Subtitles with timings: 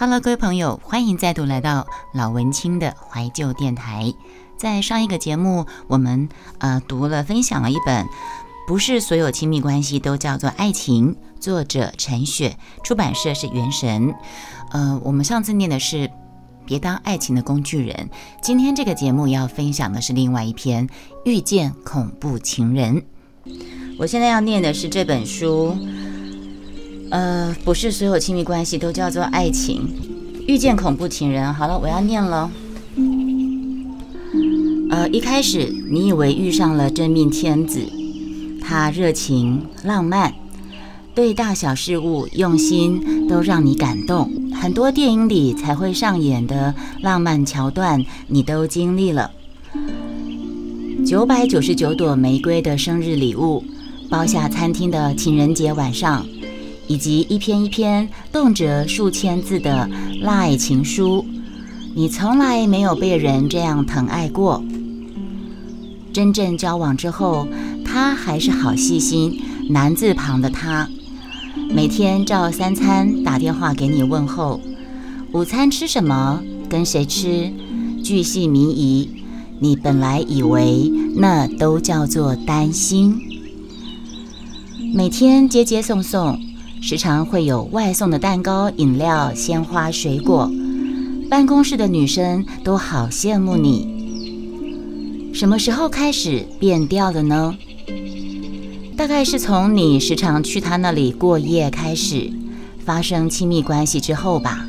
[0.00, 4.14] Hello，各位朋友，欢迎再度来到老文青的怀旧电台。
[4.56, 6.28] 在上一个节目，我们
[6.58, 8.04] 呃读了分享了一本
[8.68, 14.14] 《不是所有亲密关系都叫做爱情》，作者陈雪，出版社是元神。
[14.70, 16.08] 呃，我们上次念的是
[16.64, 18.08] 别当爱情的工具人，
[18.40, 20.86] 今天这个节目要分享的是另外一篇
[21.24, 23.02] 《遇见恐怖情人》。
[23.98, 25.76] 我现在要念的是这本书。
[27.10, 29.88] 呃，不是所有亲密关系都叫做爱情。
[30.46, 32.50] 遇见恐怖情人，好了，我要念了。
[34.90, 37.80] 呃，一开始你以为遇上了真命天子，
[38.62, 40.34] 他热情浪漫，
[41.14, 44.30] 对大小事物用心，都让你感动。
[44.54, 49.30] 很多电影里才会上演的浪漫桥段，你都经历了。
[51.06, 53.62] 九百九十九朵玫瑰的生日礼物，
[54.10, 56.26] 包下餐厅的情人节晚上。
[56.88, 59.88] 以及一篇一篇动辄数千字的
[60.24, 61.24] 爱情书，
[61.94, 64.64] 你从来没有被人这样疼爱过。
[66.12, 67.46] 真正交往之后，
[67.84, 70.88] 他还是好细心，男字旁的他，
[71.70, 74.60] 每天照三餐打电话给你问候，
[75.32, 77.52] 午餐吃什么，跟谁吃，
[78.02, 79.10] 巨细靡遗。
[79.60, 83.20] 你本来以为那都叫做担心，
[84.94, 86.47] 每天接接送送。
[86.80, 90.50] 时常会有外送的蛋糕、饮料、鲜花、水果，
[91.28, 93.98] 办公室的女生都好羡慕你。
[95.34, 97.54] 什么时候开始变调了呢？
[98.96, 102.30] 大概是从你时常去他那里过夜开始，
[102.84, 104.66] 发生亲密关系之后吧。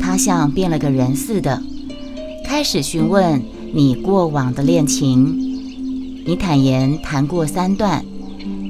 [0.00, 1.62] 他像变了个人似的，
[2.44, 5.38] 开始询问你过往的恋情。
[6.24, 8.04] 你坦言谈过三段，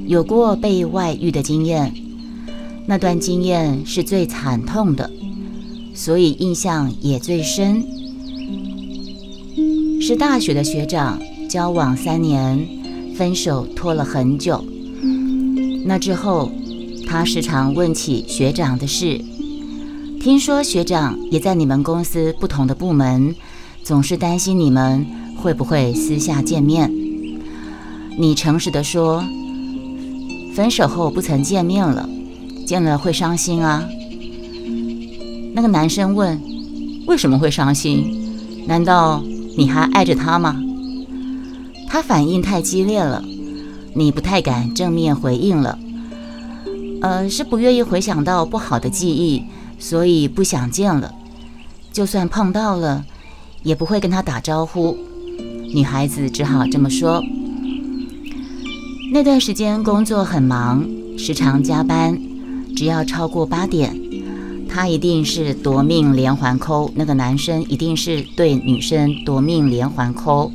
[0.07, 1.93] 有过被外遇的经验。
[2.85, 5.09] 那段经验是最惨痛的，
[5.93, 7.83] 所以印象也最深。
[10.01, 12.67] 是大学的学长，交往三年，
[13.15, 14.63] 分手拖了很久。
[15.85, 16.51] 那之后，
[17.07, 19.21] 他时常问起学长的事。
[20.19, 23.35] 听说学长也在你们公司不同的部门，
[23.83, 25.05] 总是担心你们
[25.37, 26.91] 会不会私下见面。
[28.17, 29.23] 你诚实的说，
[30.53, 32.09] 分手后不曾见面了。
[32.65, 33.87] 见了会伤心啊？
[35.53, 36.41] 那个男生问
[37.05, 38.65] ：“为什么会伤心？
[38.65, 39.21] 难道
[39.57, 40.59] 你还爱着他吗？”
[41.87, 43.23] 他反应太激烈了，
[43.93, 45.77] 你不太敢正面回应了。
[47.01, 49.43] 呃，是不愿意回想到不好的记忆，
[49.77, 51.13] 所以不想见了。
[51.91, 53.05] 就算碰到了，
[53.61, 54.97] 也不会跟他打招呼。
[55.75, 57.21] 女孩子只好这么说。
[59.11, 60.83] 那段时间工作很忙，
[61.17, 62.19] 时常加班。
[62.75, 63.95] 只要超过八点，
[64.67, 66.91] 他一定是夺命连环扣。
[66.95, 70.51] 那个男生一定是对女生夺命连环扣。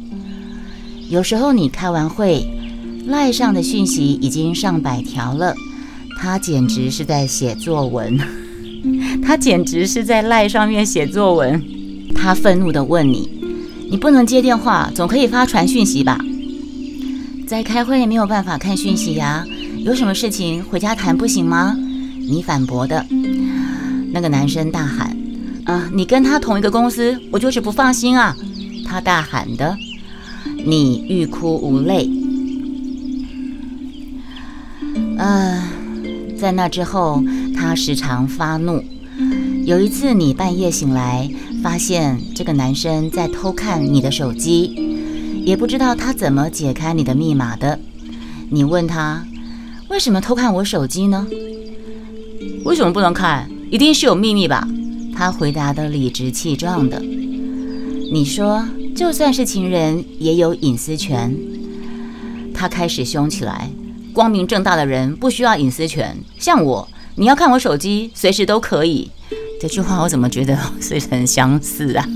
[1.09, 2.47] 有时候你开完会，
[3.07, 5.55] 赖上的讯息已经上百条了，
[6.21, 8.19] 他简直是在写作文。
[9.25, 11.63] 他简直是在赖上面写作文。
[12.15, 13.29] 他愤怒地问你
[13.91, 16.19] ：“你不能接电话，总可以发传讯息吧？”
[17.47, 19.47] 在开会没有办法看讯息呀？
[19.79, 21.77] 有什么事情回家谈不行吗？
[22.29, 23.07] 你反驳的，
[24.13, 25.17] 那个男生大喊
[25.65, 28.37] ：“啊，你跟他同一个公司，我就是不放心啊！”
[28.87, 29.77] 他大喊的，
[30.65, 32.11] 你欲哭无泪。
[35.19, 35.63] 呃，
[36.39, 37.23] 在那之后，
[37.57, 38.85] 他时常发怒。
[39.65, 41.29] 有一次，你半夜醒来，
[41.63, 47.79] 发现这个男生在偷看你的手机，也不知道他怎么解开你的密码的。
[48.51, 49.27] 你问他
[49.91, 51.27] ：“为什么偷看我手机呢？”
[52.65, 53.51] 为什么不能看？
[53.71, 54.67] 一定是有秘密吧？
[55.15, 57.01] 他回答的理直气壮的。
[57.01, 61.37] 你说，就算是情人也有隐私权。
[62.55, 63.71] 他开始凶起来。
[64.13, 69.11] 光明正大的人不需要隐私权，像我，你要看我手机，随时都可以。
[69.61, 72.09] 这句话我怎么觉得似曾相似啊？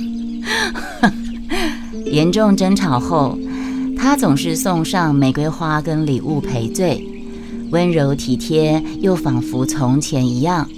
[2.07, 3.39] 严重争吵后，
[3.97, 7.07] 他总是送上玫瑰花跟礼物赔罪。
[7.73, 10.69] 温柔体贴，又仿佛从前一样。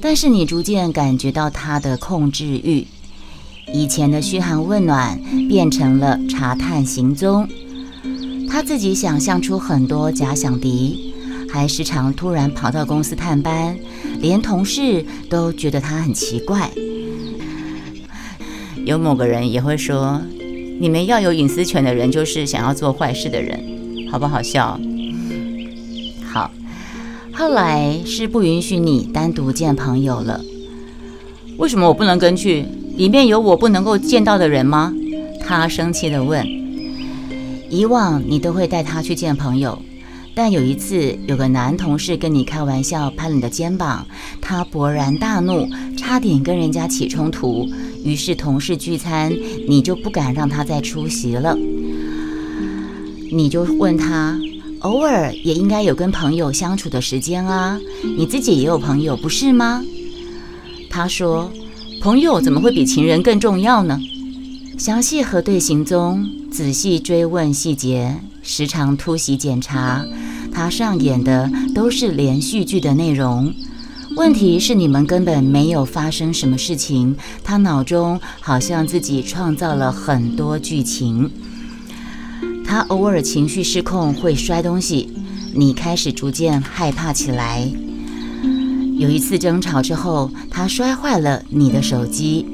[0.00, 2.86] 但是你逐渐感觉到他的控制欲，
[3.72, 7.46] 以前的嘘寒问暖变成了查探行踪。
[8.48, 11.12] 他自己想象出很多假想敌，
[11.50, 13.76] 还时常突然跑到公司探班，
[14.18, 16.70] 连同事都觉得他很奇怪。
[18.86, 20.22] 有某个人也会说
[20.80, 23.62] ：“你们要有隐私权的人，就是想要做坏事的人，
[24.10, 24.80] 好不好笑？”
[27.36, 30.40] 后来是不允许你单独见朋友了。
[31.58, 32.64] 为什么我不能跟去？
[32.96, 34.94] 里面有我不能够见到的人吗？
[35.40, 36.46] 他生气地问。
[37.68, 39.76] 以往你都会带他去见朋友，
[40.32, 44.06] 但有一次有个男同事跟你开玩笑，拍你的肩膀，
[44.40, 47.68] 他勃然大怒，差点跟人家起冲突。
[48.04, 49.34] 于是同事聚餐，
[49.66, 51.58] 你就不敢让他再出席了。
[53.32, 54.38] 你就问他，
[54.84, 57.80] 偶尔也应该有跟朋友相处的时间啊，
[58.18, 59.82] 你自己也有朋友不是吗？
[60.90, 61.50] 他说，
[62.02, 63.98] 朋友怎么会比情人更重要呢？
[64.76, 70.04] 详细核对行踪，仔细追问细节，时常突袭检查，
[70.52, 73.54] 他上演的都是连续剧的内容。
[74.16, 81.30] 问题是你们根本没有发生什么事情，他脑中好像自己创造了很多剧情。
[82.64, 85.08] 他偶尔情绪失控会摔东西，
[85.52, 87.68] 你开始逐渐害怕起来。
[88.98, 92.46] 有一次争吵之后，他摔坏了你的手机。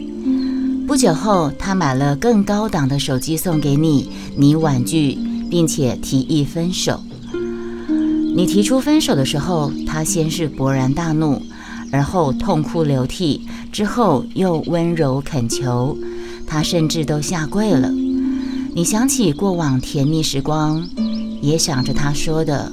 [0.86, 5.16] 不久后，他买了更高档的手机送给你，你婉拒，
[5.48, 7.00] 并且提议分手。
[8.34, 11.40] 你提出分手的时候，他先是勃然大怒，
[11.92, 15.96] 而后痛哭流涕，之后又温柔恳求，
[16.46, 17.92] 他甚至都下跪了。
[18.72, 20.88] 你想起过往甜蜜时光，
[21.42, 22.70] 也想着他说的：“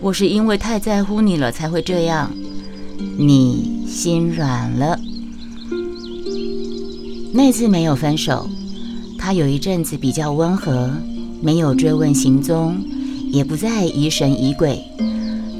[0.00, 2.30] 我是因为太在乎你了才会这样。”
[3.18, 4.98] 你心软了。
[7.32, 8.48] 那次没有分手，
[9.18, 10.90] 他有一阵子比较温和，
[11.42, 12.78] 没有追问行踪，
[13.30, 14.82] 也不再疑神疑鬼。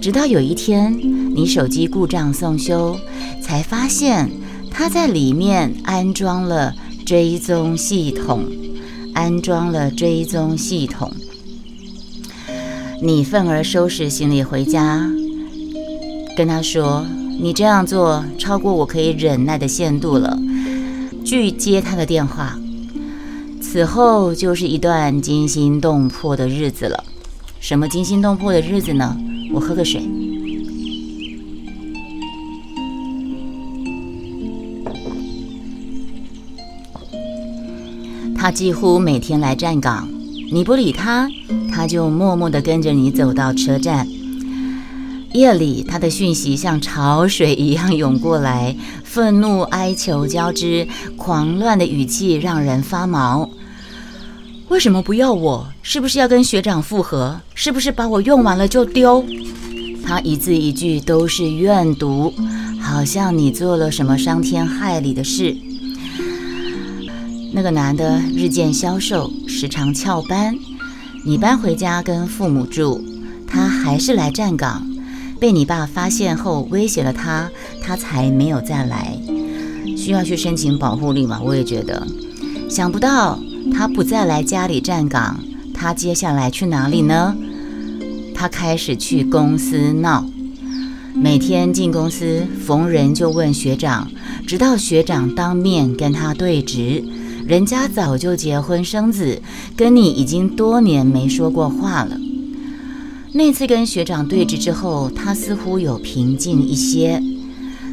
[0.00, 0.96] 直到有一天，
[1.34, 2.96] 你手机故障送修，
[3.42, 4.30] 才发现
[4.70, 6.72] 他在里面安装了
[7.04, 8.44] 追踪系统，
[9.16, 11.10] 安装了追踪系统。
[13.02, 15.10] 你愤而收拾行李回家，
[16.36, 17.06] 跟他说
[17.40, 20.38] ：“你这样做超过我可以忍耐的限度了。”
[21.24, 22.58] 拒接他的电话，
[23.60, 27.02] 此后就是一段惊心动魄的日子了。
[27.58, 29.16] 什么惊心动魄的日子呢？
[29.54, 30.06] 我喝个水。
[38.46, 40.08] 他几乎每天来站岗，
[40.52, 41.28] 你不理他，
[41.68, 44.06] 他就默默地跟着你走到车站。
[45.32, 53.50] 夜里，他的讯息像潮水一样涌过来，愤怒、哀求交织，狂乱的语气让人发毛。
[54.68, 55.66] 为什么不要我？
[55.82, 57.40] 是不是要跟学长复合？
[57.52, 59.24] 是不是把我用完了就丢？
[60.04, 62.32] 他一字一句都是怨毒，
[62.80, 65.56] 好像你做了什么伤天害理的事。
[67.52, 70.54] 那个男的日渐消瘦，时常翘班。
[71.24, 73.02] 你搬回家跟父母住，
[73.46, 74.86] 他还是来站岗。
[75.40, 77.50] 被你爸发现后，威胁了他，
[77.82, 79.18] 他才没有再来。
[79.96, 81.40] 需要去申请保护令吗？
[81.42, 82.06] 我也觉得。
[82.68, 83.38] 想不到
[83.72, 85.38] 他不再来家里站岗，
[85.74, 87.36] 他接下来去哪里呢？
[88.34, 90.24] 他开始去公司闹，
[91.14, 94.10] 每天进公司逢人就问学长，
[94.46, 97.02] 直到学长当面跟他对质。
[97.46, 99.40] 人家早就结婚生子，
[99.76, 102.18] 跟你已经多年没说过话了。
[103.32, 107.22] 那次跟学长对峙之后，他似乎有平静一些，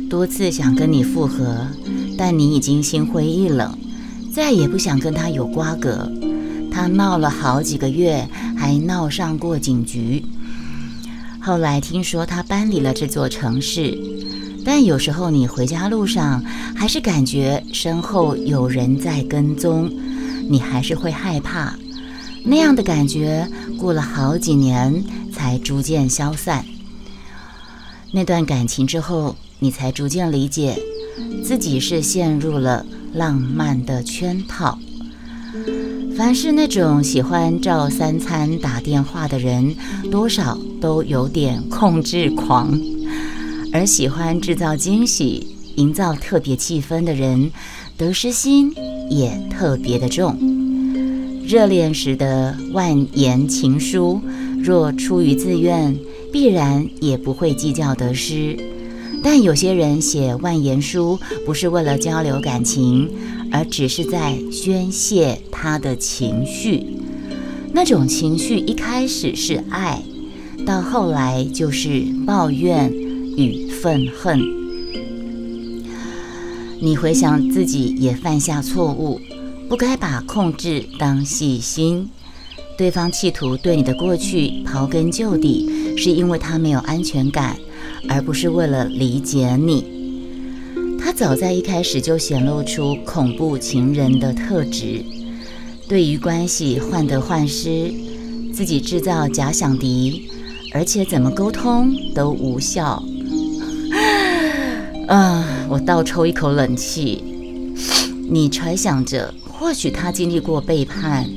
[0.10, 1.68] 多次想跟你复合，
[2.18, 3.78] 但你已经心灰意冷，
[4.34, 6.12] 再也不想跟他有瓜葛。
[6.72, 10.26] 他闹了好几个月，还闹上过警局。
[11.40, 13.96] 后来听说他搬离了这座城市，
[14.66, 16.44] 但有时候你回家路上
[16.76, 19.92] 还是感觉身后有人在跟踪，
[20.50, 21.74] 你还是会害怕。
[22.46, 25.04] 那样的感觉过了好几年。
[25.34, 26.64] 才逐渐消散。
[28.12, 30.78] 那段感情之后，你才逐渐理解，
[31.44, 34.78] 自己是陷入了浪漫的圈套。
[36.16, 39.76] 凡是那种喜欢照三餐打电话的人，
[40.12, 42.70] 多少都有点控制狂；
[43.74, 47.52] 而喜欢制造惊喜、营造特别气氛的人，
[47.98, 48.72] 得失心
[49.10, 50.38] 也特别的重。
[51.44, 54.22] 热恋时的万言情书。
[54.62, 55.94] 若出于自愿，
[56.32, 58.58] 必然也不会计较得失。
[59.22, 63.10] 但有些人写万言书，不是为了交流感情，
[63.52, 66.86] 而只是在宣泄他的情绪。
[67.74, 70.02] 那种情绪一开始是爱，
[70.66, 72.90] 到后来就是抱怨
[73.36, 74.40] 与愤恨。
[76.80, 79.20] 你回想自己也犯下错误，
[79.70, 82.10] 不该把控制当细心。
[82.78, 87.56] 对方企图对你的过去刨根究底，是因为他没有安全感，
[88.10, 89.86] 而不是为了理解你。
[91.00, 95.06] 他早在一开始就显露出恐怖情人的特质，
[95.88, 97.94] 对于关系患得患失，
[98.52, 100.28] 自己制造假想敌，
[100.74, 103.02] 而且怎么沟通都无效。
[105.14, 105.46] 啊！
[105.70, 107.24] 我倒抽一口冷气。
[108.28, 111.30] 你揣想着，或许他经历过背叛，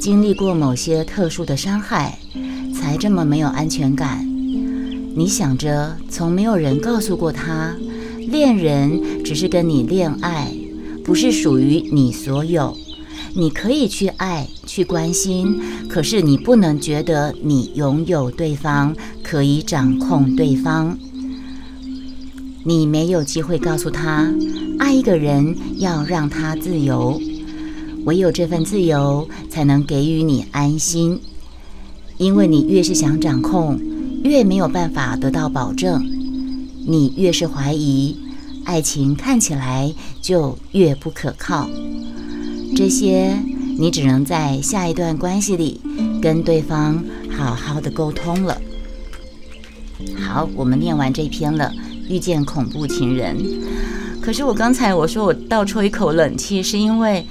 [0.00, 2.20] 经历过某些特殊的伤害，
[2.72, 4.24] 才这么没有安全感。
[5.16, 7.74] 你想着，从没有人告诉过他，
[8.28, 10.52] 恋人只是跟你恋爱，
[11.02, 12.76] 不是属于你所有。
[13.34, 20.96] 你可以去爱，去关心，可是你不能觉得你拥有对方，可以掌控对方。
[22.68, 24.28] 你没有机会告诉他，
[24.80, 27.20] 爱一个人要让他自由，
[28.04, 31.20] 唯有这份自由才能给予你安心，
[32.18, 33.80] 因为你越是想掌控。
[34.24, 36.04] 越没有办法得到保证，
[36.84, 38.16] 你越是怀疑，
[38.64, 41.70] 爱情看起来就越不可靠。
[42.74, 43.32] 这些
[43.78, 45.80] 你只能在下一段关系里
[46.20, 48.60] 跟对方好好的沟通了。
[50.18, 51.72] 好，我们念完这篇了，
[52.08, 53.36] 遇见恐怖情人。
[54.20, 57.26] 可是我刚才我说我倒抽一口冷气，是因为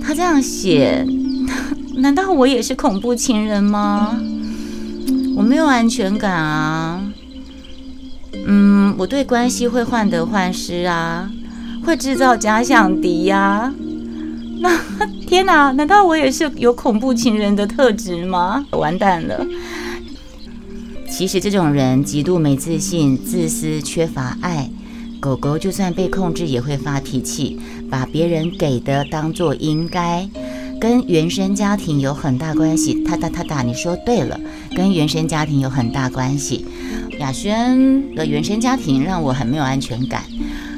[0.00, 1.04] 他这样写，
[1.98, 4.16] 难道我也是恐怖情人吗？
[5.36, 7.02] 我没有安全感啊，
[8.46, 11.30] 嗯，我对关系会患得患失啊，
[11.84, 13.74] 会制造假想敌呀。
[14.60, 14.70] 那
[15.26, 18.64] 天哪，难道我也是有恐怖情人的特质吗？
[18.70, 19.44] 完蛋了！
[21.10, 24.70] 其实这种人极度没自信、自私、缺乏爱。
[25.18, 27.58] 狗狗就算被控制也会发脾气，
[27.90, 30.28] 把别人给的当做应该。
[30.78, 34.38] 跟原生家庭有很大关系，他哒他哒，你说对了，
[34.76, 36.66] 跟原生家庭有很大关系。
[37.18, 40.22] 雅轩的原生家庭让我很没有安全感，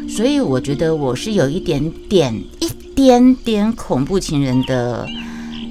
[0.08, 5.04] 所以我觉得我是有一点点、一点点恐怖情人的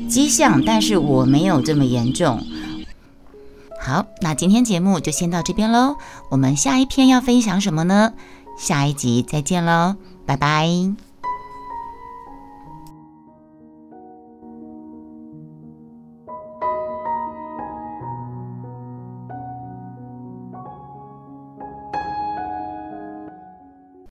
[0.10, 2.46] 迹象，但是我没有这么严重。
[3.88, 5.96] 好，那今天节目就先到这边喽，
[6.30, 8.12] 我们下一篇要分享什么呢？
[8.60, 11.07] 下一集再见喽，拜拜。